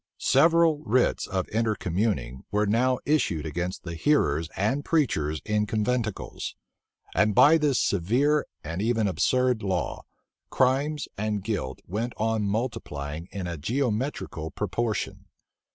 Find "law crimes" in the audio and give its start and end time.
9.61-11.07